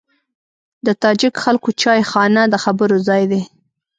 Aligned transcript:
د 0.85 0.87
تاجک 1.01 1.33
خلکو 1.43 1.69
چایخانه 1.81 2.41
د 2.49 2.55
خبرو 2.63 2.97
ځای 3.07 3.23
دی. 3.31 3.41